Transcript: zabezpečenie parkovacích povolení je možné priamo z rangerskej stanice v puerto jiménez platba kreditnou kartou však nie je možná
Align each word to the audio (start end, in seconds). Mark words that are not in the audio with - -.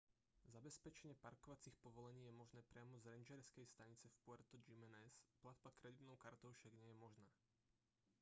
zabezpečenie 0.53 1.15
parkovacích 1.25 1.77
povolení 1.85 2.23
je 2.25 2.33
možné 2.41 2.61
priamo 2.69 2.95
z 2.99 3.05
rangerskej 3.13 3.65
stanice 3.73 4.05
v 4.09 4.17
puerto 4.25 4.55
jiménez 4.67 5.13
platba 5.45 5.69
kreditnou 5.79 6.15
kartou 6.23 6.49
však 6.57 6.73
nie 6.79 6.89
je 6.91 6.97
možná 7.05 7.29